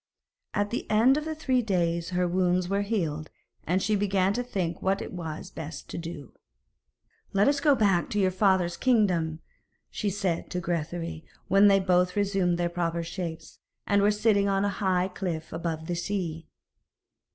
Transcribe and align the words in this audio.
At 0.55 0.71
the 0.71 0.89
end 0.89 1.15
of 1.15 1.25
the 1.25 1.35
three 1.35 1.61
days 1.61 2.09
her 2.09 2.27
wounds 2.27 2.67
were 2.67 2.81
healed, 2.81 3.29
and 3.67 3.83
she 3.83 3.95
began 3.95 4.33
to 4.33 4.41
think 4.41 4.81
what 4.81 4.99
it 4.99 5.13
was 5.13 5.51
best 5.51 5.89
to 5.89 5.97
do. 5.99 6.33
'Let 7.33 7.47
us 7.47 7.59
go 7.59 7.75
back 7.75 8.09
to 8.09 8.19
your 8.19 8.31
father's 8.31 8.77
kingdom,' 8.77 9.41
she 9.91 10.09
said 10.09 10.49
to 10.49 10.59
Grethari, 10.59 11.23
when 11.49 11.67
they 11.67 11.77
had 11.77 11.85
both 11.85 12.15
resumed 12.15 12.57
their 12.57 12.67
proper 12.67 13.03
shapes, 13.03 13.59
and 13.85 14.01
were 14.01 14.09
sitting 14.09 14.49
on 14.49 14.65
a 14.65 14.69
high 14.69 15.07
cliff 15.07 15.53
above 15.53 15.85
the 15.85 15.95
sea. 15.95 16.47